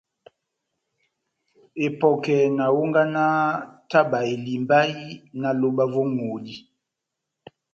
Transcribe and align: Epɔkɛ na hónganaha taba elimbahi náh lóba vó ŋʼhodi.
Epɔkɛ 1.85 2.35
na 2.57 2.65
hónganaha 2.75 3.41
taba 3.89 4.19
elimbahi 4.33 5.07
náh 5.39 5.55
lóba 5.59 5.83
vó 5.93 6.01
ŋʼhodi. 6.15 6.55